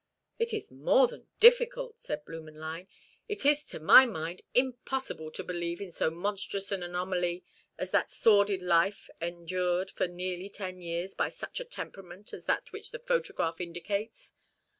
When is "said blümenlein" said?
1.99-2.87